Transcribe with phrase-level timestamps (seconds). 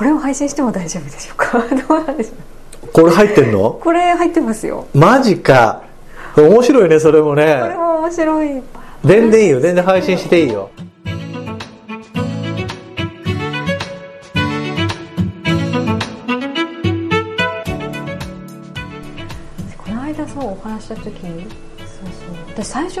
[0.00, 1.58] これを配信しても大丈夫でしょうか？
[1.88, 2.88] どうなんでしょう？
[2.90, 3.72] これ入ってんの？
[3.82, 4.86] これ入ってますよ。
[4.94, 5.82] マジか。
[6.38, 8.62] 面白いねそれもこれねも面白い。
[9.04, 9.60] 全然いいよ。
[9.60, 10.70] 全然配信していいよ。
[19.76, 21.48] この間そうお話しした時にそう
[22.56, 22.64] そう。
[22.64, 23.00] 私最初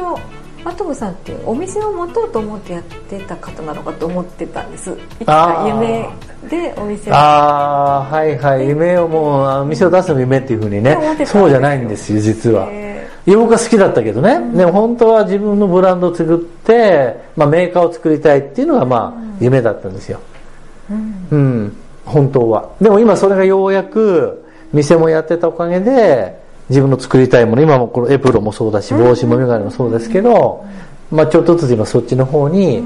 [0.64, 4.90] アトムさんってお店を持とうと思ってやってた方なのかと思ってたんです。
[4.90, 6.08] いつか夢
[6.48, 7.14] でお店を。
[7.14, 8.68] ああはいはい。
[8.68, 10.96] 夢をもう店を出すの夢っていうふうにね。
[11.26, 12.68] そうじゃないんですよ実は。
[12.70, 20.20] へ洋服が好きだったけどね、でも本当は自分のブランドを作って、まあ、メーカーを作りたいっていうのがまあ夢だったんですよ。
[20.90, 21.28] うん。
[21.30, 21.76] うん。
[22.06, 22.70] 本当は。
[22.80, 26.39] でも今それがようやく店もやってたおかげで
[26.70, 27.62] 自分の作りたいもの。
[27.62, 30.64] 今もこのエプロンもそうだし帽子も眼鏡もそうですけど、
[31.10, 32.82] まあ、ちょっとずつ今そっちの方に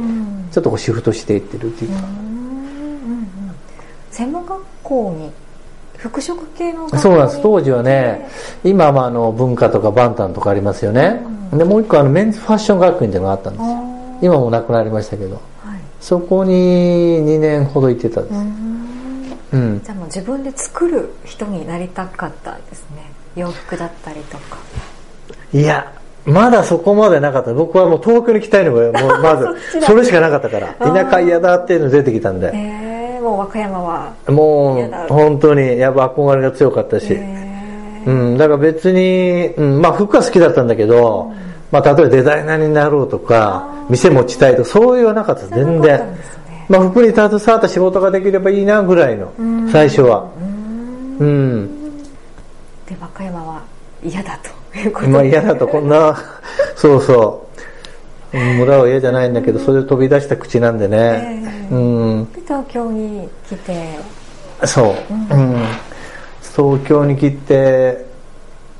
[0.50, 1.96] ちょっとこうシフトしていってるっていうか、
[4.10, 5.30] 専門学校に
[5.98, 7.42] 服飾系の学校にそうなんです。
[7.42, 8.28] 当時はね
[8.64, 11.20] 今はあの文化とかバンタンとかありますよね、
[11.52, 13.62] でもう一個あのメンズファッション学院っていうのがあったんです。
[13.62, 15.36] よあ今もうなくなりましたけど。
[15.64, 15.80] ーはい。
[16.00, 19.80] そこに2年ほど行ってたんです、うん。
[19.82, 24.58] じゃあもう自分で作る人になりたかったんですね洋服だったりとか。
[25.52, 25.92] いや
[26.26, 27.52] まだそこまでなかった。
[27.52, 29.46] 僕はもう東京に来たいのがもうまず
[29.84, 30.74] それしかなかったから。
[30.80, 32.50] 田舎嫌だっていうの出てきたんで。
[32.54, 38.10] えー、もう和歌山はもう本当にやっぱ憧れが強かったし、えー。
[38.10, 41.30] うん、だから別に、うん、まあ服は好きだったんだけど、
[41.70, 45.46] まあ例えばデザイナーになろうとか店持ちたいとかそういうのはなかった。
[45.54, 46.00] 全然。
[46.70, 49.68] まあ服に携わった仕事ができればいいなぐらいのん。
[49.70, 50.24] 最初は。
[51.20, 51.26] うん。
[51.26, 51.83] うん
[52.88, 53.62] で和歌山は
[54.02, 55.12] 嫌だということで。
[55.12, 56.16] まあ嫌だとこんな
[56.76, 57.40] そうそ
[58.32, 58.36] う。
[58.36, 61.78] うん村は嫌じゃないんだけどそれで飛び出した口なんでね、えう
[62.22, 62.32] ん。
[62.32, 63.98] で東京に来て。
[64.66, 65.56] そう、うん、
[66.56, 68.06] 東京に来て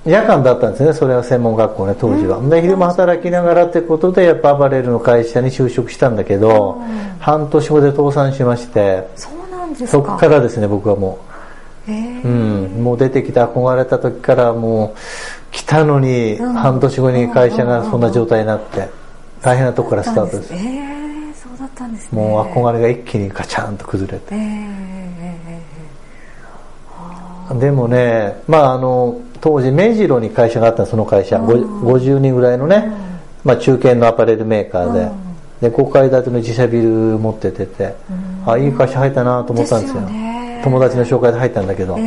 [0.04, 6.80] 夜間だったんですねそれは専門学校ね当時は、で昼間働きながらってことでやっぱアパレルの会社に就職したんだけど、
[7.20, 9.88] 半年後で倒産しましてそうなんですか。
[9.88, 11.33] そこからですね僕はもえーう、
[11.86, 14.98] うん、もう出てきて憧れた時からもう
[15.52, 16.52] 来たのにうん。
[16.54, 18.88] 半年後に会社がそんな状態になって
[19.42, 20.54] 大変なとこからスタートです。
[20.54, 22.22] えー、そうだったんですね。
[22.22, 24.34] もう憧れが一気にガチャンと崩れて。
[24.34, 24.94] えーえ
[27.52, 32.90] でもね、まあ、あの当時目白に会社があったその会社、ご50人ぐらいのね、
[33.44, 34.92] まあ、中堅のアパレルメーカー
[35.60, 37.94] で,、で5階建ての自社ビル持っててて、
[38.46, 40.00] あいい会社入ったなと思ったんですよ
[40.64, 41.98] 友達の紹介で入ったんだけど、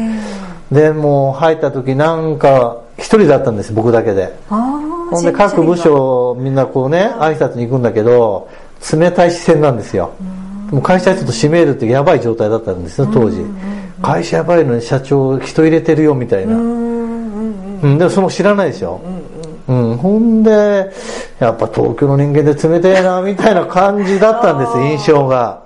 [0.72, 4.34] でもう入った時なんか一人だったんです僕だけで。
[4.50, 8.50] ほんで各部署みんなこうね挨拶に行くんだけど
[8.92, 10.12] 冷たい視線なんですよ。
[10.72, 13.46] もう会社ちょっと閉めるってやばい状態だったんですよ当時。
[14.02, 16.56] 会社やばいのに社長人入れてるよみたいな。
[16.56, 19.00] うん、でもその知らないですよ、
[19.68, 20.92] うんほんで
[21.40, 25.62] やっぱ東京の人間で冷たいなみたいな感じだったんです印象が。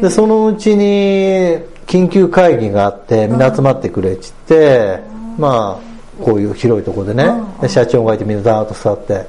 [0.00, 5.00] でそのうちに緊急会議があってみんな集まってくれっつって
[5.38, 7.26] まあこういう広いところでね
[7.60, 9.26] で社長がいてみんなダーッと座って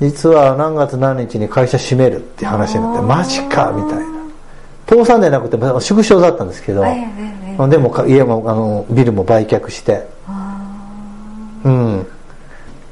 [0.00, 4.14] 実は何月何日に会社閉めるって話になってマジかみたいな。
[4.86, 6.84] 倒産でなくてまあ縮小だったんですけど、
[7.68, 10.06] でもか家もあのビルも売却して。
[11.64, 12.06] うん。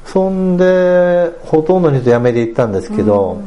[0.05, 3.39] そんでほとんどの人辞めていったんですけど、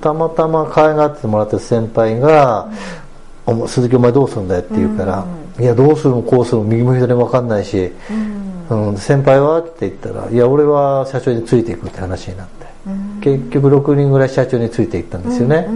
[0.00, 3.05] たまたま可愛がってもらってる先輩が「お前
[3.66, 5.24] 鈴木お前どうするんだよ」って言うから
[5.58, 7.92] 「いやどうするもこうするも右も左も分かんないし、
[8.70, 8.96] うん。
[8.96, 12.66] 先輩は?」って言ったら「いや俺は社長についていく」って話になって、
[13.20, 15.68] 結局6人ぐらい社長についていったんですよね、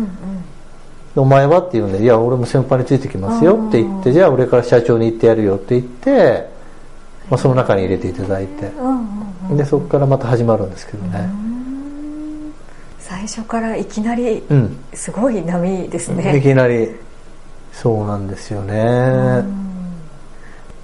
[1.16, 6.48] お前はって言うんで、いや、俺も先輩についてきますよって言って、じゃあ俺から社長に行ってやるよって言って、
[7.28, 8.70] まあ、その中に入れていただいて、
[9.56, 11.28] で、そこからまた始まるんですけどね。
[12.98, 14.76] 最初からいきなりうん。
[14.94, 16.91] すごい波ですいね、きなり、
[17.72, 19.44] そうなんですよね。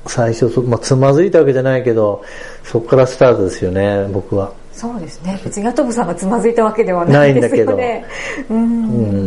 [0.06, 2.22] 最初そ、まあ、つまずいたわけじゃないけど、
[2.62, 4.52] そこからスタートですよね、僕は。
[4.72, 5.40] そうですね。
[5.42, 7.72] 別にヤトブさんがつまずいたわけではなないいんだですけど。
[7.72, 8.04] よね
[8.50, 8.58] うん。
[8.58, 8.62] う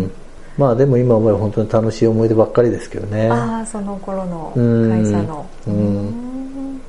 [0.05, 0.11] ん。
[0.57, 3.29] まあでも今思えば本当に楽しい思い出ばっかりですけどね。
[3.29, 4.89] ああその頃のうん。
[4.91, 5.45] 会社の。
[5.67, 5.73] うん。
[5.73, 6.81] うん。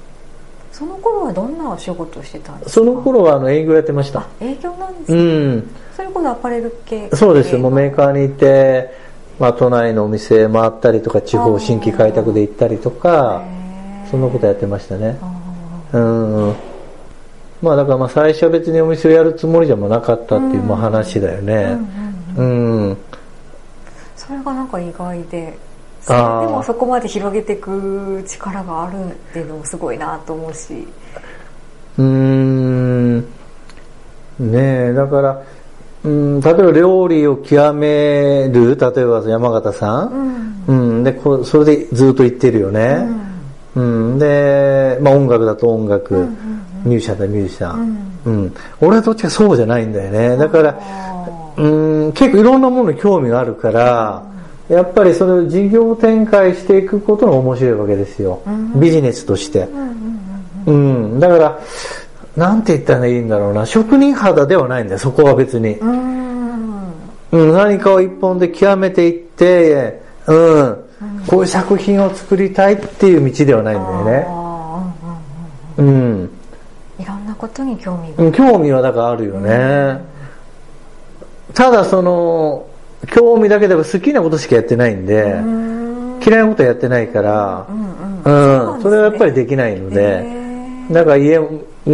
[0.72, 2.70] その頃はどんなお仕事をしてたんですか？
[2.72, 4.20] その頃はあの営業やってました。
[4.20, 4.26] あ。
[4.40, 5.70] 営業なんですうね、ん。
[5.96, 7.10] それこそアパレル系？
[7.14, 7.56] そうです。
[7.56, 8.90] もうメーカーにいて、
[9.40, 13.42] まあ、都内のお店回ったりとか地方新規開拓で行ったりとか
[14.10, 15.18] そんなことやってましたね。
[15.92, 16.54] うん
[17.62, 21.78] まあだからまあ最初は別にお店をやるつもりじゃもなかったっていうまあ話だよね。
[22.36, 22.98] うん
[24.14, 25.58] それがなんか意外で
[26.06, 30.86] でもそこまで広げていく力があるっていうのもすごいなと思うし。
[31.96, 33.20] うん。
[33.20, 33.26] ね
[34.38, 35.42] えだから
[36.04, 43.06] うん例えば料理を極める例えば山形さん、うん、うん、でこそれでずっと言ってるよね、
[43.74, 50.36] うん、うん、で、まあ、音楽だと音楽、うんうんうん、ミュージシャンだミュージシャン、うん、俺はどっちかそうじゃないんだよね。
[50.36, 50.80] だから
[51.56, 54.22] うん結構いろんなものに興味があるから、
[54.70, 58.40] やっぱりそれを事業展開していくことが面白いわけですよ、
[58.76, 59.68] ビジネスとして、
[60.66, 61.60] うん、だから
[62.36, 63.66] なんて言ったらいいんだろうな。
[63.66, 65.74] 職人肌ではないんだよそこは別に。
[65.78, 70.76] うん、何かを一本で極めていってうん、
[71.26, 74.26] こういう作品を作りたいっていう道ではないんだよね。
[75.78, 76.30] うん
[76.98, 78.32] いろんなことに興味が。
[78.32, 79.98] 興味はだからあるよね、
[81.54, 82.66] ただその
[83.12, 85.40] 興味だけでは好きなことしかやってないんで
[86.26, 87.72] 嫌いなことやってないから、う
[88.78, 90.22] ん、それはやっぱりできないので、
[90.90, 91.38] だから家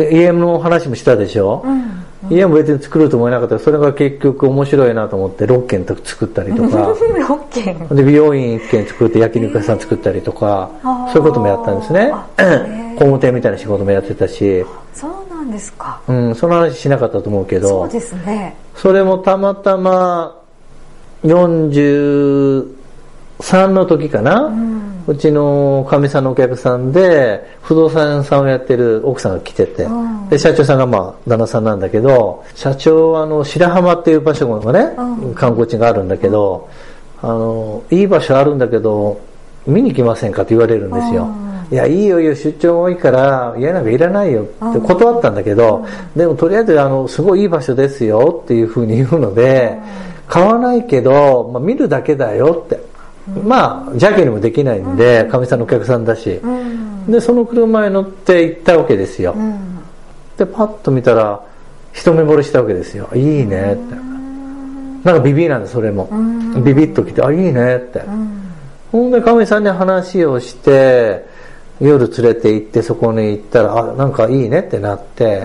[0.05, 2.37] 家の話もしたでしょ、うん。
[2.37, 3.59] 家も別に作ると思えなかった。
[3.59, 6.93] それが結局面白いなと思って6軒作ったりとか。
[6.93, 10.71] 6軒で美容院1軒作って焼肉屋さん作ったりとか。
[11.13, 12.13] そういうこともやったんですね。
[12.95, 14.65] 工務店みたいな仕事もやってたし。
[14.95, 16.01] そうなんですか。
[16.09, 17.69] うんその話しなかったと思うけど。
[17.69, 18.57] そうですね。
[18.75, 20.37] それもたまたま
[21.25, 22.67] 43
[23.69, 36.69] の時かな、うんうちのかみさんのお客さんで不動産屋さんをやってる奥さんが来てて、うん、で社長さんがまあ旦那さんなんだけど社長はあの白浜っていう場所がね、うん、観光地があるんだけど、
[37.23, 39.21] あのいい場所あるんだけど
[39.67, 41.29] 見に来ませんかって言われるんですよ、
[41.71, 45.87] いやいいよいいよ出張多いから家なんかいらないよって断ったんだけど、
[46.17, 49.79] でもとりあえずあのすごいいい場所ですよっていうふうに言うので、
[50.29, 52.81] 買わないけど、まあ、見るだけだよって
[53.45, 56.41] まあ邪気にもできないんでかみ、さんのお客さんだし、
[57.09, 59.35] でその車に乗って行ったわけですよ、
[60.37, 61.41] でパッと見たら
[61.93, 63.09] 一目惚れしたわけですよ。
[63.15, 63.95] いいねって、
[65.03, 66.09] なんかビビなんでそれも、
[66.65, 68.03] ビビッと来てあいいねって、
[68.93, 71.27] ほんでかみさんに話をして
[71.81, 75.45] 夜連れて行ってそこに行ったらあなんかいいねってなって、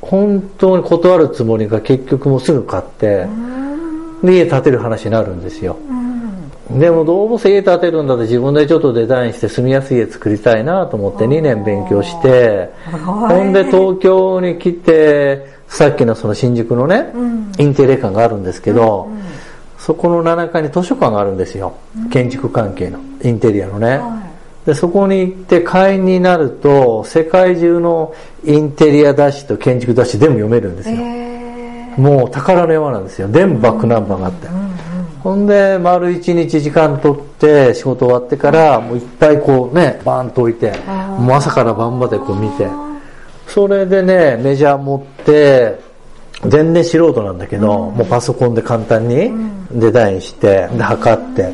[0.00, 3.26] 本当に断るつもりが結局もうすぐ買って、
[4.22, 5.76] で家建てる話になるんですよ、
[6.70, 12.70] でもどうせ家建てるんだって自分でちょっとデザインして住みやすい家作りたいなと思って2年勉強して
[13.04, 17.12] ほんで東京に来てさっきのその新宿のね、
[17.58, 19.08] インテリア館があるんですけど、
[19.78, 21.74] そこの7階に図書館があるんですよ、
[22.10, 24.00] 建築関係のインテリアのね、
[24.64, 28.14] でそこに行って会員になると世界中の
[28.44, 30.98] インテリア雑誌と建築雑誌全部読めるんですよ、
[32.00, 33.28] もう宝の山なんですよ。
[33.30, 34.48] 全部バックナンバーがあって、
[35.26, 40.72] ほんで丸一日時間取って仕事終わってからもういっぱいこうねバーンと置いて
[41.18, 42.68] もう朝から晩までこう見て
[43.48, 45.80] それでねメジャー持って
[46.42, 49.32] 全然素人なんだけど、もうパソコンで簡単に
[49.72, 51.52] デザインしてで測って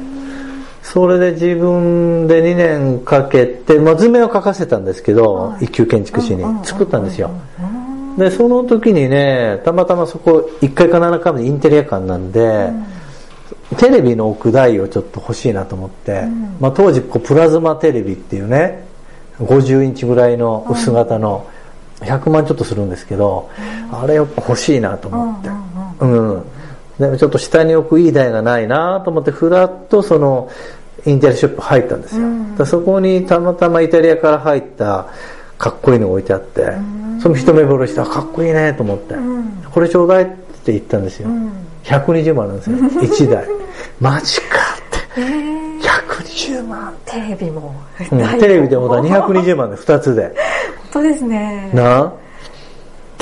[0.82, 7.30] それで自分で2年かけて、まあ、図面を書かせたんですけど、一級建築士に作ったんですよ、
[8.18, 12.68] でその時にねたまたまそこ1階か7階までインテリア館なんで、
[13.76, 18.84] テレビの置く台をちょっと欲しいなと思って、うん、まあ、当時こうプラズマテレビっていうね
[19.38, 21.48] 50インチぐらいの薄型の
[22.00, 23.50] 100万ちょっとするんですけど、
[23.90, 25.48] うん、あれやっぱ欲しいなと思って、
[26.00, 26.44] うん、
[26.98, 30.50] でもちょっと下に置くいい台がないなと思ってふらっとその
[31.06, 35.08] インテリアショップ入ったんですよ、うん、そこにたまたまイタリアから入った
[35.58, 36.72] かっこいいのが置いてあって、
[37.22, 39.14] その一目惚れしてかっこいいねと思って、
[39.70, 41.28] これちょうだいって言ったんですよ、
[41.84, 42.76] 120万なんですよ。
[43.02, 43.44] 1台。
[44.00, 46.94] マジかって、えー、120万。
[47.04, 49.02] テレビも、うん、テレビでもだ。
[49.02, 50.34] 220万で 2つで。
[50.92, 51.70] 本当ですね。
[51.74, 52.12] な？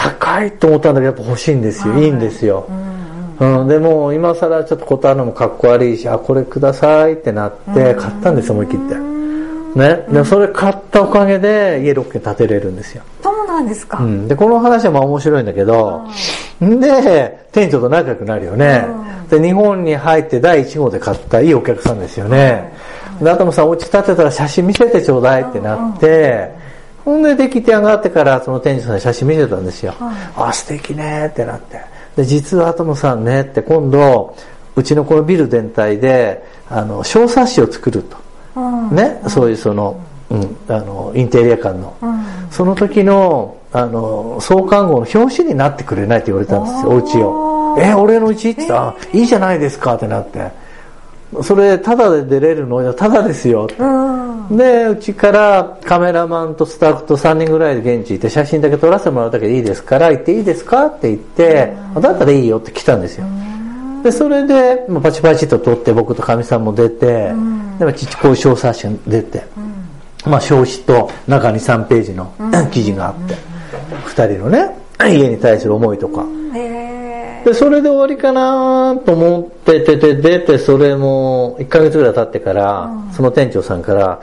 [0.00, 2.66] 高いと思ったんだけどやっぱ欲しいんですよ、はい、いいんですよ、
[3.38, 9.10] うん、うん、でも今更ちょっと断るのもかっこ悪いしあこれくださいってなって買ったんですよ思い切って。
[9.70, 13.04] ね、でそれ買ったおかげで家6軒建てれるんですよ
[13.60, 16.06] なんですか、うん、でこの話はまあ面白いんだけど、
[16.60, 18.84] で店長と仲良くなるよね、
[19.28, 22.72] で日本に入って第1号で買ったいいお客さんですよね、
[23.20, 26.50] で頭さんお家建てたら写真見せてちょうだいってなって、
[27.04, 29.94] ほんで出来上がってからその店長さんに写真見せたんですよ、
[30.36, 31.80] あ素敵ねってなって。
[32.16, 34.36] で実はアトムさんねって今度
[34.76, 38.16] うちのこのビル全体であの小冊子を作ると、
[38.94, 40.00] ね、そういうその、
[40.30, 41.96] うん、あのインテリア館の、
[42.50, 47.76] その時のあの創刊号の表紙になってくれないって言われたんですよお家を。
[47.78, 50.50] え俺の家って言ったらいいじゃないですかってなって。
[51.42, 52.92] それタダで出れるの？
[52.92, 63.26] タダですよ、うん、でうちからカメラマンとスタッフと3人ぐらいで現地行って写真だけ撮らせてもらうだけでいいですから行っていいですかって言って、うん、だったらいいよって来たんですよ、
[64.02, 69.44] でそれで、まあ、パチパチと撮って僕とかみさんも出て、うん、でちっちこういう小冊子が出て、
[70.26, 72.32] まあ、表紙と中に3ページの
[72.70, 73.34] 記事があって、
[74.06, 76.24] 2人のね家に対する思いとか、
[77.44, 84.20] で、それで終わりかなと思っててて、出て、それも1ヶ月ぐらい経ってから、うん、その店長さんから、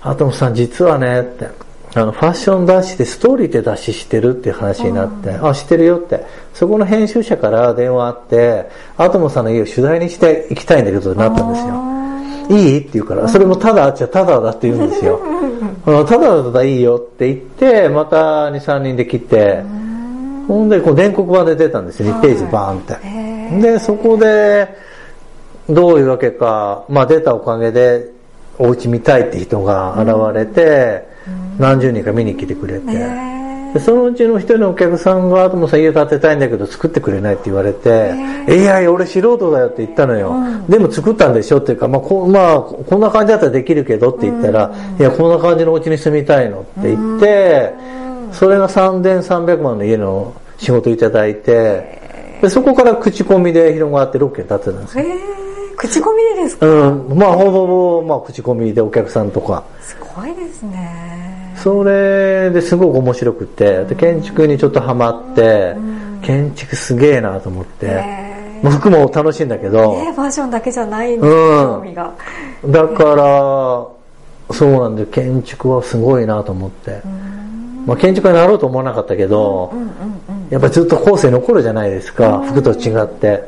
[0.00, 1.48] アトムさん実はね、って、
[1.94, 6.24] あの、ファッション雑誌でストーリーで雑誌してるっていう話になって、うん、あ、知ってるよって。
[6.54, 11.91] そこの編集者から電話あって、アトムさんの家を取材にして行きたいんだけどってなったんですよ。
[12.58, 15.20] いいって言うから、それもただ、じゃただだって言うんですよ。
[15.84, 19.62] ただだったらいいよって言って、また2、3人で来て、
[20.48, 23.72] ほんで、こう、電黒版で出たんですよ、2ページバーンって。
[23.72, 24.68] で、そこで、
[25.68, 28.10] どういうわけか、まあ出たおかげで、
[28.58, 31.06] お家見たいって人が現れて、
[31.58, 33.31] 何十人か見に来てくれて、
[33.72, 38.14] でそのうちの一人のお客さんが、ともさん家建てたいんだけど作ってくれないって言われて、
[38.48, 40.34] いやいや、俺素人だよって言ったのよ。
[40.68, 47.72] でも作ったんでしょっていうか、まあこ、まあ、こんな感じだったらできるけどって言ったら、いや、こんな感じのお家に住みたいのって言って、
[48.32, 52.00] それが3300万の家の仕事いただいて、
[52.42, 55.04] でそこから口コミで広がって6件経ってたんですよ。
[55.76, 56.66] 口コミでですか？
[56.66, 57.16] うん。
[57.16, 59.64] まあ、ほぼほぼ、まあ、口コミでお客さんとか。
[59.80, 61.21] すごいですね。
[61.62, 65.76] それですごく面白くて、で建築にちょっとハマって、
[66.22, 68.02] 建築すげえなと思って。
[68.70, 69.92] 服も楽しいんだけど。
[69.92, 72.12] ね、ファッションだけじゃないんです興味が。
[72.66, 77.00] だから、そうなんで、建築はすごいなと思って。
[77.86, 79.72] まあ、建築家になろうと思わなかったけど、
[80.50, 83.44] やっぱりずっと後世残るじゃないですか、服と違って、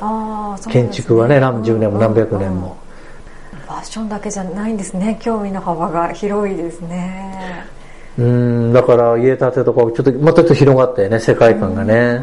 [0.71, 2.77] 建築はね何十年も何百年も、
[3.67, 5.19] ファッションだけじゃないんですね。
[5.21, 7.65] 興味の幅が広いですね
[8.19, 12.21] うんだから家建てとかちょっとまたちょっと広がったよね世界観がね。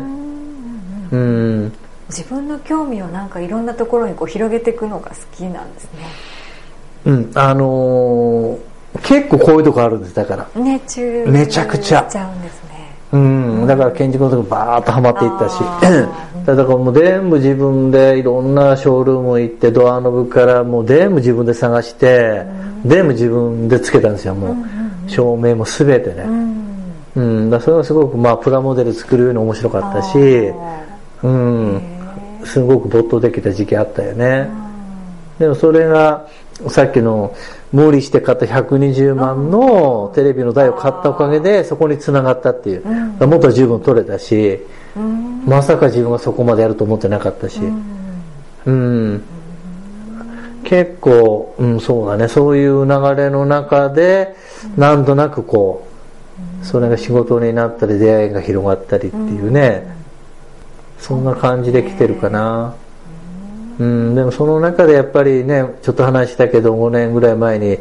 [1.12, 1.74] うん。
[2.10, 6.05] 自分の興味をなんかいろんなところにこう広げていくのが好きなんですね。
[7.05, 7.31] うん。
[7.36, 8.71] あのー
[9.03, 10.50] 結構こういうとこあるんですだから。
[10.55, 12.05] 熱中めちゃくちゃ。
[12.12, 12.69] ちゃうんですね。
[13.13, 13.67] うん。
[13.67, 15.55] だから建築のとこバーッとはまっていったし。
[16.45, 22.43] だからもう全部自分でいろんなショールーム行ってドアノブからもう全部自分で探して
[22.86, 24.55] 全部自分でつけたんですよもう
[25.08, 26.25] 照明も全てね。
[27.15, 27.50] うん。
[27.50, 30.17] だそれはすごくまあプラモデル作るように面白かったし
[31.24, 31.81] うん。
[32.46, 34.50] すごく没頭できた時期あったよね。
[35.39, 36.27] でもそれが
[36.70, 37.36] さっきの
[37.72, 42.88] 無理して買った120万のテレビの台を買ったおかげでそこにつながったっていう、
[43.20, 44.60] うん、もっと十分取れたし、
[44.96, 47.60] うん、まさか自分がそこまでやると思ってなかったし、
[48.65, 49.24] うん、
[50.63, 52.27] 結構、うん、そうだね。
[52.27, 54.35] そういう流れの中で
[54.77, 55.87] なんとなくこ
[56.61, 59.83] うそれが仕事になったり出会いが広がったりっていうね、
[60.99, 62.75] そんな感じで来てるかな。
[63.79, 67.79] うん、でもその中でやっぱりねちょっと話したけど5年ぐらい前に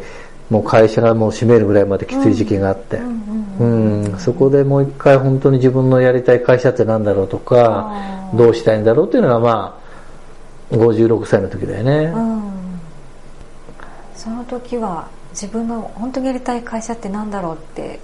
[0.48, 7.92] もう会社がもう閉めるぐらいまできつい時期があって、うん、そこでもう一回本当に自分のやりたい会社って何だろうとか
[8.34, 9.78] どうしたいんだろうっていうのがま
[10.72, 12.12] あ56歳の時だよね、
[14.20, 17.98] その時は自分の本当にやりたい会社って何だろうって。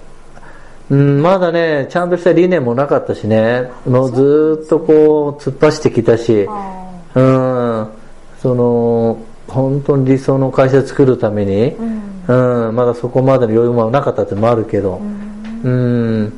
[0.89, 3.69] うん、まだねちゃんとした理念もなかったしね。
[3.85, 6.47] のずっとこう突っ走ってきたし。
[7.13, 7.87] うん。
[8.41, 11.75] その本当に理想の会社作るために、
[12.27, 16.33] うん、うん、まだそこまでの余裕もなかったってのもあるけど、うん、ん、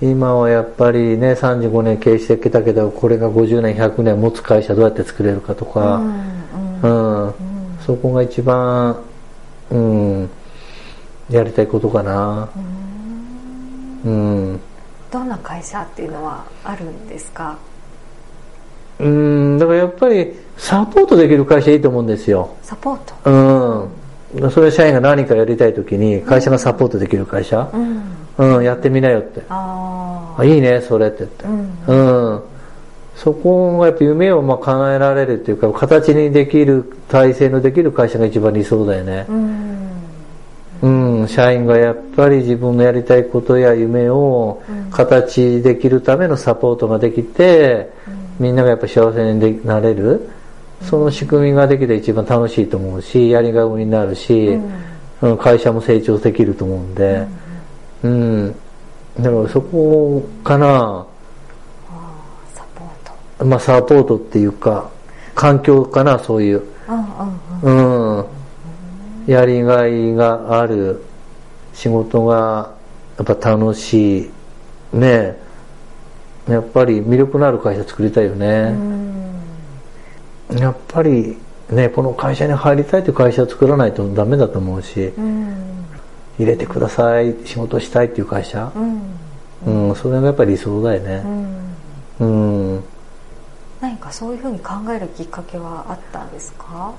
[0.00, 5.96] 今はやっぱりね35年経営してきたけどこれが50年100年持つ会社どうやって作れるかとか、
[6.82, 7.51] うん、うん、
[7.84, 8.96] そこが一番、
[9.70, 10.30] うん、
[11.30, 12.48] やりたいことかな、
[14.04, 14.60] うん。
[15.10, 17.58] どんな会社っていうのはあるんですか？
[18.98, 22.54] うんだからやっぱりサポートできる会社いいと思うんですよ。
[22.62, 23.30] サポート？
[24.34, 24.50] うん。
[24.50, 27.68] それは社員が何かやりたい時に会社がサポートできる会社、
[28.38, 29.42] うん、うん、やってみなよって。
[29.48, 32.42] ああいいねそれって言って、うん、うん、
[33.22, 39.26] そこがやっぱ夢をまあ叶えられるっていうか形にできる体制のできる会社が一番理想だよね。
[40.82, 44.60] うん、うん、社員がやっぱり自分のやりたいことや夢を
[44.90, 48.46] 形できるためのサポートができて、うん。
[48.46, 50.28] みんながやっぱ幸せになれる。
[50.82, 54.58] その仕組みができて一番楽しいと思うしやりがいになるし、
[55.20, 57.24] うん、会社も成長できると思うんで、
[58.02, 58.54] うん、うん、
[59.22, 61.06] だからそこかな
[63.44, 64.90] まあサポートっていうか
[65.34, 66.62] 環境かなそういう。
[67.62, 68.24] うん
[69.26, 71.04] やりがいがある
[71.72, 72.74] 仕事が
[73.16, 74.30] やっぱ楽し
[74.92, 75.36] いね。
[76.48, 78.74] やっぱり魅力のある会社作りたいよね、
[80.50, 81.38] やっぱり
[81.70, 85.12] ねこの会社に入りたいという会社を作らないとダメだと思うし、
[86.36, 88.72] 入れてください仕事したいっていう会社、
[89.64, 89.94] うん。
[89.94, 91.22] それがやっぱり理想だよね。
[92.18, 92.61] うん
[94.12, 96.92] そういうふうに考えるきっかけはあったんですか？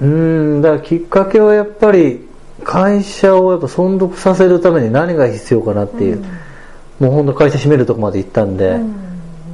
[0.00, 2.28] うんだからきっかけはやっぱり
[2.64, 8.78] 会社をやっぱ存続させるために何が必要かなっていう、うん、もう本当会社閉めるとこまで行ったんで、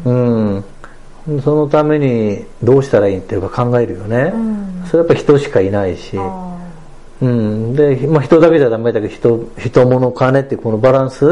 [0.05, 0.65] うん、
[1.27, 6.17] うん、そのためにどうしたらいいっていうか考えるよね、うん、それやっぱ人しかいないし、
[7.21, 11.27] うん、で、まあ、人だけじゃダメだけど人人物金ってこのバランス、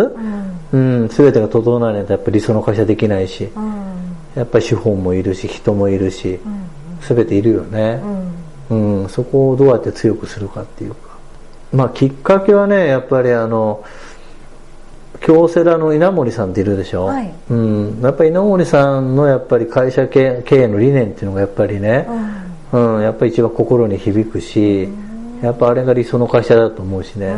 [0.72, 1.08] うん。
[1.08, 3.48] 全てが整わないとやっぱり理想の会社できないし、
[4.36, 6.38] やっぱり資本もいるし人もいるし、
[7.00, 8.00] 全ているよね、
[8.70, 9.08] うん。
[9.08, 11.16] そこをどうやって強くするかっていうか。
[11.72, 13.84] まあきっかけはねやっぱりあの
[15.20, 22.06] 京セラの稲森さんっているでしょ、はい、うん、やっぱり稲森さんのやっぱり会社経営の理念っていうのがやっぱりね、
[22.72, 27.34] うん、うん、やっぱり一番心に響くし、うん、やっぱあれが理想の会社だと思うしね、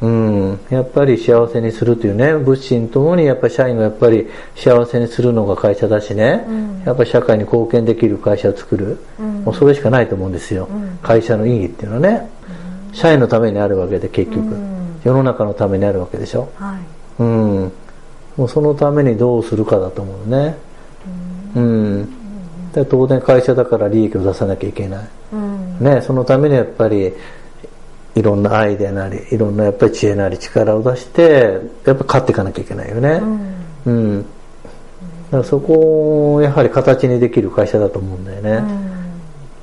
[0.00, 6.44] うん、うん、やっぱり幸せにするというね物心ともにやっぱり社員がやっぱり幸せにするのが会社だしね、
[6.84, 8.98] やっぱり社会に貢献できる会社を作る、
[9.44, 10.68] もうそれしかないと思うんですよ、
[11.02, 12.28] 会社の意義っていうのはね、
[12.92, 14.56] 社員のためにあるわけで結局、
[15.04, 17.72] 世の中のためにあるわけでしょ、はい、うん。
[18.36, 20.56] もうそのためにどうするかだと思うね。
[21.56, 22.08] うん、
[22.72, 25.08] で当然会社だから利益を出さなきゃいけない、
[25.82, 27.14] ね、そのためにやっぱり
[28.16, 33.20] いろんなアイデアなりいろんなやっぱり知恵なり力を出してやっぱ勝っていかなきゃいけないよね。
[33.84, 34.28] うん、だ
[35.32, 38.64] からそこをやはり形にできる会社だと思うんだよね。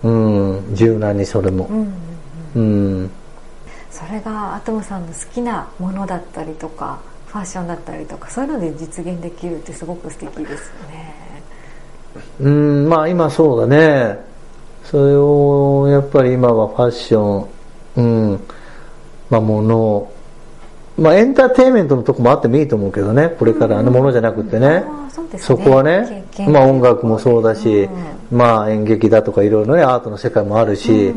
[0.03, 1.67] うん、柔軟にそれも。
[2.55, 3.09] うん
[3.89, 11.15] それがアトムさんの好きなものだったりとかファッションだったりとかそういうので実現できるってすごく素敵ですね。
[12.39, 12.87] うん。
[12.87, 14.19] まあ今そうだね。
[14.83, 17.47] それをやっぱり今はファッション
[17.97, 18.39] うん。
[19.29, 20.11] まあ物
[20.97, 23.29] まあエンターテインメントのとこもあってもいいと思うけどね。
[23.39, 24.83] これからあのものじゃなくてね。
[24.87, 25.03] うん
[25.39, 26.25] そこはね。
[26.47, 27.89] まあ音楽もそうだし、
[28.31, 31.13] うん、まあ演劇だとかいろいろねアートの世界もあるし、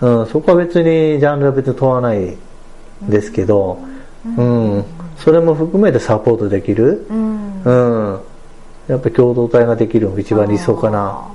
[0.00, 0.18] うん。
[0.20, 2.36] うん、そこは別にジャンルは別に問わない
[3.08, 3.78] ですけど、
[4.36, 4.84] うん、うん、
[5.16, 7.70] それも含めてサポートできる、うん、う
[8.16, 8.20] ん、
[8.88, 11.26] やっぱ共同体ができるのが一番理想かな、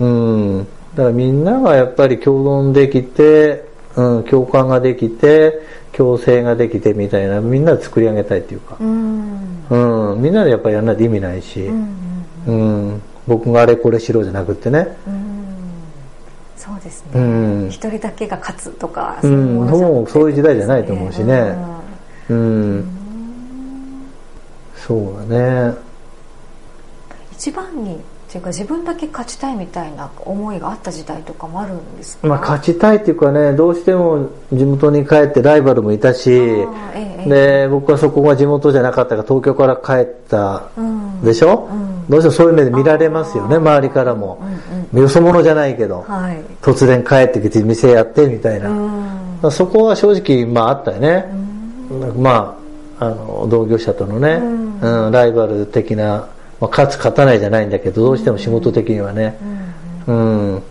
[0.00, 3.64] うん、だからみんながやっぱり共存できて、
[3.96, 5.60] うん、共感ができて
[5.92, 15.32] 共生ができてみたいなみんなで作り上げたいっていうか、うん、うん、みんなでやっぱりやらないと意味ないし、うん僕があれこれしろじゃなくってね、うん。
[16.56, 17.20] そうですね、う
[17.66, 21.54] ん、一人だけが勝つとかそういうもうそういう時代じゃないと思うしね。
[22.28, 22.84] うん、うん、
[24.76, 25.76] そうだね。
[27.32, 28.00] 一番に
[28.32, 40.70] っていうか自分だけ勝ちたいみたいな思いがあった時代とかもあるんですか、まあ、勝ちたいっていうかねどうしても地元に帰ってライバルもいたし、ええ、で僕はそこが地元じゃなかったから東京から帰った
[41.22, 42.08] でしょ、うんうん。
[42.08, 51.26] どうしてもそういう目で見られますよね周りからも、うんうん、よそ者じゃないけど、はい、突然帰ってきて店やってみたいな、うん、そこは正直まああったよね、
[51.90, 52.58] うん、ま
[52.98, 56.28] ああの同業者とのね、うんライバル的な、
[56.62, 59.36] まあ、勝つ勝たないじゃないんだけどどうしても仕事的にはね。
[60.06, 60.62] うん。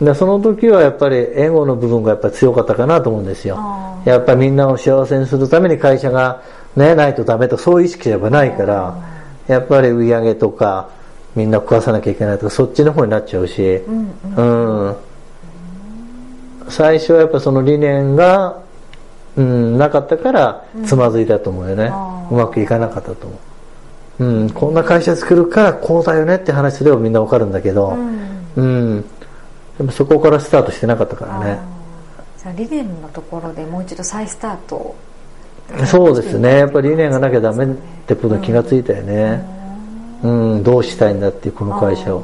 [0.00, 3.56] でその時はやっぱりエゴの部分がやっぱり強かったかなと思うんですよ。
[4.04, 6.42] やっぱりみんなを幸せにするために会社が、
[6.74, 8.98] ね、ないとダメとそういう意識じゃないから
[9.46, 10.88] やっぱり売り上げとか
[11.36, 14.88] みんな食わさなきゃいけないとかそっちの方になっちゃうし、うん、うん。
[14.88, 14.96] うん、
[16.68, 18.58] 最初はやっぱその理念が、
[19.36, 21.92] うん、なかったからつまずいたと思うよね、
[22.32, 23.38] うまくいかなかったと思う、
[24.18, 27.96] うん、こんな会社作るからこうだよねって話ではみんなわかるんだけど、
[28.56, 29.04] うん。
[29.78, 31.58] でもそこからスタートしてなかったからね。
[32.38, 34.94] じゃあ理念のところでもう一度再スタート。
[35.86, 36.58] そうですね。
[36.58, 37.68] やっぱり理念がなきゃダメっ
[38.06, 39.44] てことに気がついたよね、
[40.22, 42.22] うん、うん、どうしたいんだっていうこの会社を。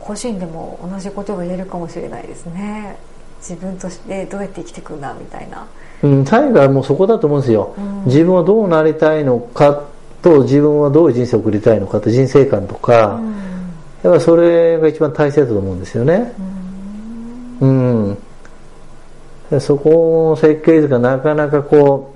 [0.00, 2.96] 個人でも同じことが言えるかもしれないですね。
[3.40, 5.66] 自分としてどうやって生きていくんだみたいな、
[6.02, 9.84] うん、最後はもうそこだと思うんですよ、うん、自分はどうなりたいのか
[10.22, 13.32] と自分はどういう人生を送りたいのかと人生観とか、うん、
[14.02, 16.32] やっぱそれが一番大切だと思うんですよね。
[17.60, 18.18] うん、うん
[19.60, 22.12] そこの設計図がなかなかこ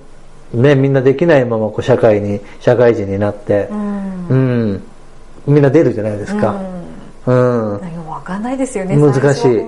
[0.52, 4.82] う、ね、みんなできないままこう社会に、社会人になって、うん、うん、
[5.46, 6.54] みんな出るじゃないですか。
[7.26, 7.80] うん。
[7.80, 8.96] 何も分かんないですよね。
[8.96, 9.62] 難しい。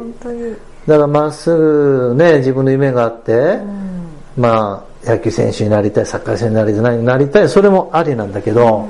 [0.87, 4.07] だからまっすぐね自分の夢があって、うん。
[4.37, 8.89] まあ野球選手になりたいサッカー選手になりたいなりたいそれもありなんだけど、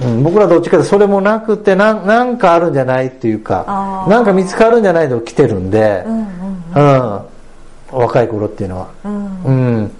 [0.00, 0.22] うん。
[0.22, 6.26] 僕らどっちかというとそれもなくてなんなんかあるんじゃないっていうかなんか見つかるんじゃないの来てるんで、うんうん
[6.74, 7.98] うん。
[8.00, 8.88] 若い頃っていうのは。
[9.04, 9.44] うん。
[9.44, 9.50] う
[9.82, 9.94] ん、だ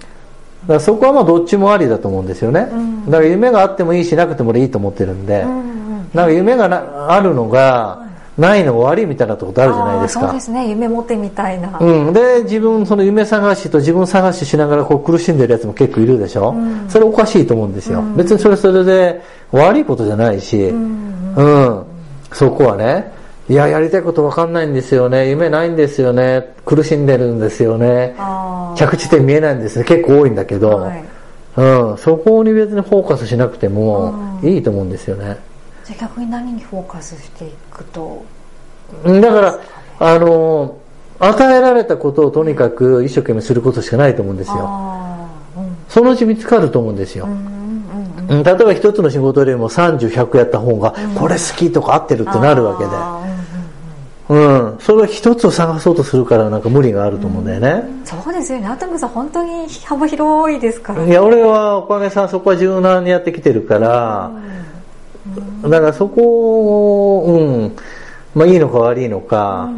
[0.67, 3.05] からそこはまあどっちもありだと思うんですよね、ん。
[3.05, 6.09] だから夢があってもいいしなくても俺いいと思ってるんで、うんうん。
[6.13, 10.21] なんか夢がなあるのがないのが悪いみたいなところあるじゃないですか。
[10.21, 10.69] そうですね。
[10.69, 16.85] 夢持ってみたいな、うん、で自分その夢探しと自分探ししながらこう苦しんでるやつも結構いるでしょ、うん。
[16.89, 21.35] それおかしいと思うんですよ、別にそれそれで悪いことじゃないし、うん。
[21.35, 21.83] うん、
[22.31, 23.11] そこはね、
[23.49, 28.15] いや、やりたいことわかんないんですよね、夢ないんですよね、苦しんでるんですよね、
[28.75, 31.03] 着地点見えないんですね、結構多いんだけど、はい。
[31.55, 35.37] うん、そこに別にフォーカスしなくてもいいと思うんですよね。
[35.85, 38.23] じゃあ逆に何にフォーカスしていくと
[39.03, 39.59] うんだから、
[39.99, 40.77] あの、
[41.19, 44.69] 与えられたことをとにかく一生懸命することしかないと思うんですよ。
[45.57, 45.77] うん。
[45.87, 47.25] そのうち見つかると思うんですよ。
[47.25, 48.43] うんうんうんうん。
[48.43, 52.89] 例えば一つの仕事でも30、100やった方が、これ好きとか合ってるってなるわけで。
[52.89, 53.33] うんうん
[54.29, 54.35] う
[54.75, 57.83] ん、それは一つを探そうとするからなんか無理があると思うんだよね。
[58.05, 58.67] そうですよね。
[58.67, 64.31] アトムさん本当に幅広いですからいや、俺はおかげさんそこは柔軟にやってきてるから、
[65.63, 67.75] だからそこを、うん、
[68.35, 69.69] まあいいのか悪いのか、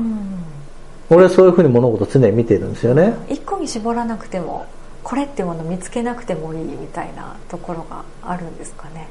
[1.10, 3.13] 俺はそういうふうに物事を常に見てるんですよね。
[3.29, 4.65] 一個に絞らなくても
[5.03, 9.08] これってもの見つけなくてもいいみたいなところがあるんですかね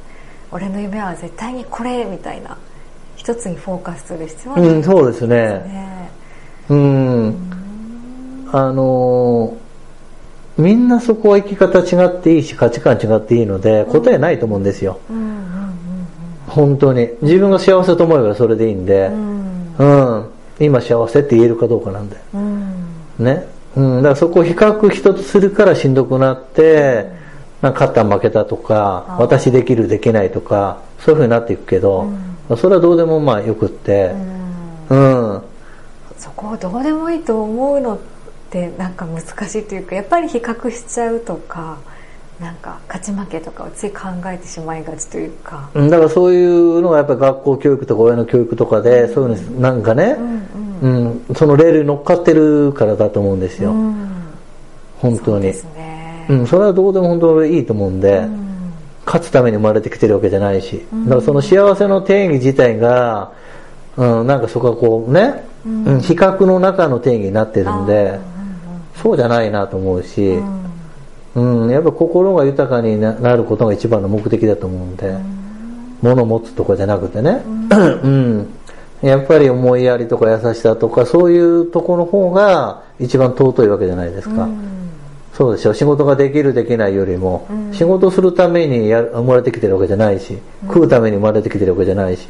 [0.50, 2.58] 俺の夢は絶対にこれみたいな
[3.14, 5.36] 一つにフォーカスする必要はないうん、そうですね。
[5.36, 6.10] ね
[6.68, 7.36] うん。
[8.52, 9.64] あのー
[10.56, 15.00] みんなそこは生き方違っていいし価値観違っていいので答えないと思うんですよ。
[15.10, 15.33] うんうん
[16.46, 17.10] 本当に。
[17.22, 20.30] 自分が幸せと思えばそれでいいんでう、んうんうん。
[20.60, 22.16] 今幸せって言えるかどうかなんで。
[22.34, 22.64] うん
[23.18, 23.46] ね。
[23.76, 23.96] うん。
[23.96, 27.06] だからそこを比較一つするからしんどくなって、
[27.60, 32.08] なんか勝った負けたとか私できるできないとか、そういうふうになっていくけど、
[32.56, 34.12] それはどうでもまあよくって、
[34.90, 35.42] うん。
[36.18, 37.98] そこをどうでもいいと思うのっ
[38.50, 41.78] てなんか難しいというかやっぱり比較しちゃうとか
[42.40, 45.68] なんか勝ち負けとかをつい考えてしまいがちというか。
[45.74, 50.16] うんだからそういうのがやっぱり学校教育とか親の教育とかで、そういうのなんかね、
[50.82, 54.08] うんそのレールに乗っかってるからだと思うんですよ、うん。
[54.98, 55.52] 本当に。
[55.52, 56.26] そね。
[56.28, 58.72] うん、それはどうでも本当にいいと思うんで、うん。
[59.06, 63.32] 勝つために生まれてきてるわけじゃないし、だからその幸せの定義自体が、
[63.96, 66.00] うん、なんかそこはこうね、うん。
[66.00, 68.18] 比較の中の定義になってるんで、
[68.96, 70.63] そうじゃないなと思うし、うん、
[71.36, 75.16] やっぱ心が豊かにななることが一番の目的だと思うんで、
[76.00, 78.48] 物を持つとかじゃなくてね、うん、
[79.02, 84.48] やっぱり思いやりとか優しさとかそういうところの方が一番尊いわけじゃないですか。
[85.32, 85.74] そうでしょ。
[85.74, 92.28] 仕事ができるできないよりも、仕事するためにやる生まれてきてるわけじゃないし、食うために生まれてきてるわけじゃないし、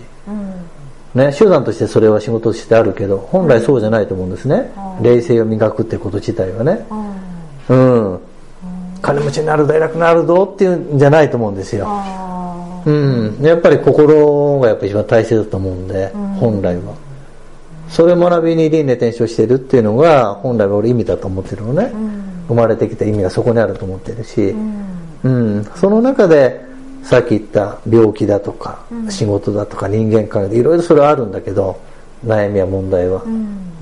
[1.15, 6.87] ね、手段としてそれは仕事としてあるけど本来そうじゃないと思うんですね、冷静を磨くってこと自体はね、
[7.69, 8.21] うん、
[9.05, 16.09] 金持ちになる大楽になるぞっていうんじゃないと思うんですよ、あうん、やっぱり心がやっぱ一番大切だと思うんで、
[16.41, 16.95] 本来は。
[17.89, 21.93] それを学びに輪廻転生してるっていうのが本来は俺意味だと思ってるのね、
[22.49, 24.55] 生まれてきた意味がそこにあると思ってるし、
[25.23, 25.65] うん。
[25.77, 26.61] その中で
[27.03, 31.79] さっき言った病気だとか、仕事だとか人間関係でいろいろそれはあるんだけど
[32.25, 33.29] 悩みや問題は、う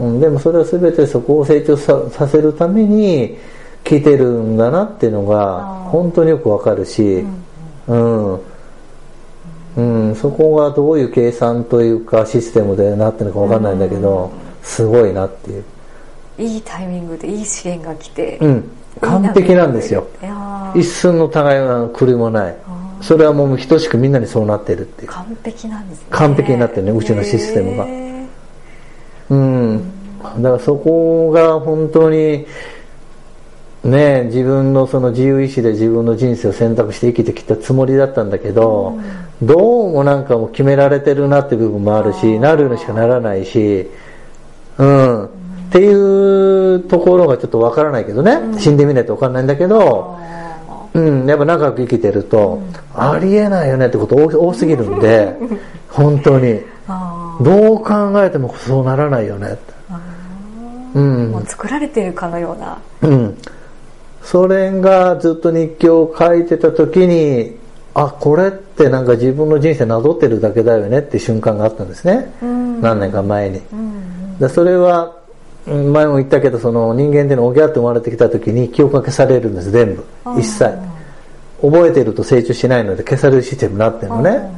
[0.04, 0.20] ん。
[0.20, 3.38] でもそれは全てそこを成長ささせるために
[3.84, 7.24] 来てるんだなっていうのが本当によくわかるし、
[7.88, 8.40] うん
[9.76, 14.30] うん、そこがどういう計算というかシステムでなってるのかわかんないんだけど、
[14.62, 20.06] すごいなっていう、ーいいタイミングでいい試験が来て、うん、完璧なんですよ。
[20.74, 22.56] 一寸の互いは狂いもない。
[23.00, 25.08] それはもう等しくみんなにそうなってるっていう。
[25.08, 26.06] 完璧なんですね。
[26.10, 27.84] 完璧になってるねうちのシステムが。
[27.84, 28.26] へ
[29.30, 29.92] うん。
[30.38, 32.46] だからそこが本当に
[33.84, 38.98] ね自分のその自由意志で自分の人生を選択して生きてきたつもりだったんだけど、
[39.42, 43.90] どうもなんかもう決められてるなって部分もあるしなるのしかならないし
[44.78, 45.24] うん。
[45.24, 45.28] っ
[45.72, 50.18] ていうところがちょっとわからないけどね、死んでみないとわかんないんだけど、
[50.92, 52.62] うん、やっぱ長く生きてると、
[52.94, 55.34] ありえないよねってこと多多すぎるんで
[55.88, 56.60] 本当に。
[56.88, 59.72] あどう考えてもそうならないよねって。
[60.94, 61.28] うん。
[61.28, 62.78] ーもう作られてるかのような。
[63.00, 63.38] うん、
[64.22, 67.56] それがずっと日記を書いてた時に
[67.94, 72.80] あこれってなんか自分の人生なぞってるだけだよねって瞬間があったんですね、うん。
[72.80, 73.60] 何年か前に、
[74.38, 75.14] でそれは
[75.66, 80.04] 前も言ったけどその人間っていうのはおぎゃって生まれてきた時に記憶が消されるんです全部。
[80.38, 80.70] 一切。
[81.60, 84.50] 覚えてると成長しないので消されるシステムになってるのね。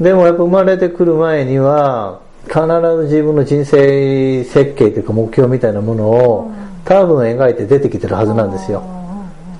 [0.00, 6.52] でもやっぱ生まれてくる前には必ず自分の人生設計というか目標みたいなものを
[6.84, 8.82] 多分描いて出てきてるはずなんですよ。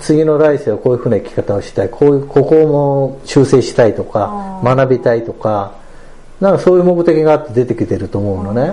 [0.00, 1.90] 次の来世はこういうふうな生き方をしたい。
[1.90, 5.72] こういうここも修正したいとか学びたいとか
[6.40, 8.72] なんかそういう目的があって出てきてると思うのね。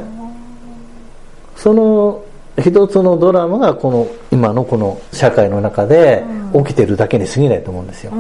[1.56, 2.24] その
[2.60, 8.12] 一つのドラマがこの今のこの社会の中で起きてるだけに過ぎないと思うんですよ、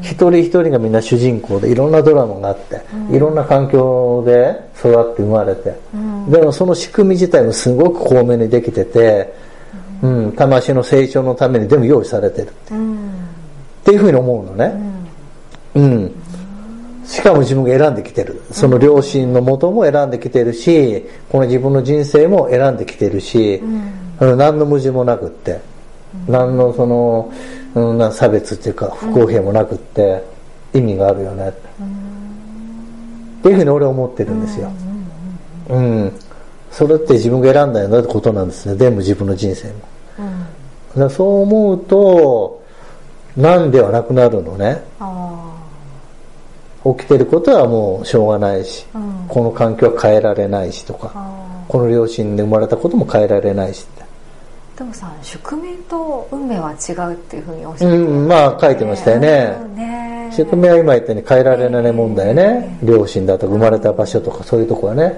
[0.00, 5.74] 一人一人がみんな主人公でいろんなドラマがあって、いろんな環境で育って生まれて、
[6.28, 9.34] でもその仕組み自体もすごく巧妙にできてて、
[10.02, 12.48] うん、魂の成長のために全部用意されてる。
[12.48, 12.76] って,、っ
[13.84, 14.74] ていうふうに思うのね、
[15.74, 16.12] うん。
[17.06, 18.42] しかも自分が選んできてる。
[18.50, 23.56] その両親のもとも選んできてるしこの自分の人生も選んできてるし、
[24.20, 25.60] うん、何の矛盾もなくって、
[26.26, 27.32] うん、何のその、
[27.74, 30.24] うん、差別っていうか不公平もなくって
[30.72, 31.52] 意味があるよね、っ
[33.42, 34.72] ていうふうに俺は思ってるんですよ、
[35.68, 36.12] うん、
[36.74, 38.74] それって自分が選んだよなってことなんですね。
[38.74, 39.74] 全部自分の人生も、
[40.96, 42.62] うん、そう思うと
[43.36, 44.82] 何ではなくなるのね。
[46.98, 51.14] 起きてることはもうしょうがないし、うん、この環境は変えられないしとか
[51.66, 54.04] この両親で生まれたことも変えられないしって。
[54.76, 59.56] でもさ宿命と運命は違うっていうふうにおっしゃって、うん、まあ書いてましたよね。
[59.76, 65.14] ね、宿命は今言ったように変えられないもんだよね、両親だとか生まれた場所とかそういうとこはね、はい、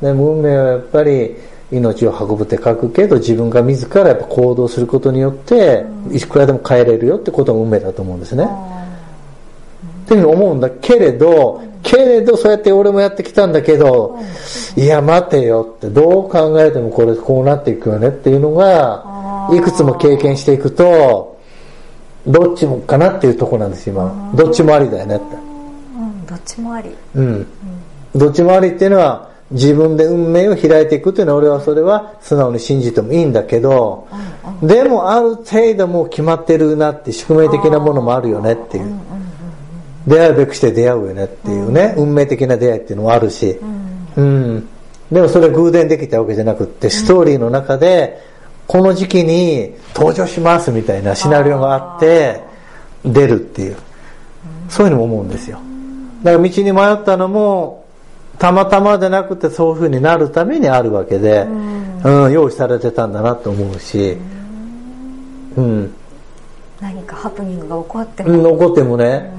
[0.00, 1.36] でも運命はやっぱり
[1.70, 8.48] 命を運ぶって書くけど自分が自らやっぱ行動することによって、いくらでも変えれるよってことが運命だと思うんですね、
[10.04, 14.18] っていうふうに思うんだけれど、けれどそうやって俺もやってきたんだけど、
[14.76, 21.38] いや待てよってどう考えてもこれこうなっていくよねっていうのがいくつも経験していくと
[22.26, 24.32] どっちもかなっていうとこなんです今。
[24.34, 26.90] どっちもありだよねって、うん、どっちもあり。
[27.14, 27.46] うん、
[28.14, 34.06] どっちもありっていうのは自分で運命を開いていくっていうのは俺はそれは素直に信じてもいいんだけど、
[34.62, 39.00] でもある程度もう決まってるなって宿命的なものもあるよねっていう、
[40.06, 43.58] 出会うべくして出会うよねっていうね、運命的な出会いっていうのもあるし、
[44.16, 44.68] うん、
[45.10, 48.20] でもそれ偶然できたわけじゃなくってストーリーの中で
[48.66, 52.42] この時期に登場しますみたいなシナリオがあって
[53.04, 53.76] 出るっていう。
[54.68, 55.58] そういうのも思うんですよ。
[56.22, 57.86] だから道に迷ったのも
[58.38, 61.42] たまたまじゃなくてそういうふうになるためにあるわけで、
[62.04, 64.16] うん、用意されてたんだなと思うし、
[65.56, 65.94] うん、
[66.80, 69.30] 何かハプニングが起こっても、うん、起こってもね、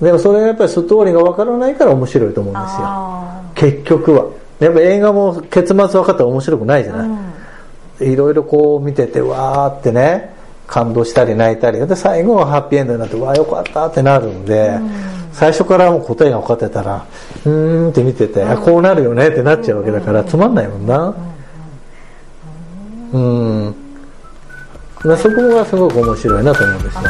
[0.00, 3.72] でもそれはやっぱりストーリーが分からないから面白いと思うんですよ。
[3.72, 4.26] 結局は。
[4.60, 7.34] やっぱ映画も結末分かったら面白くないじゃな
[8.00, 10.34] い、いろいろこう見ててわーってね
[10.72, 14.90] 感動したり泣いたりで最後はハッピーエンドになってわあよかったってなるんで、うん、
[15.30, 17.06] 最初からもう答えが分かってたら
[17.44, 21.14] うーんって見てて、うん、こうなるよねってなっちゃうわけだからつまんないもんな。
[23.12, 23.74] うん、
[25.18, 27.02] そこがすごく面白いなと思うんですよ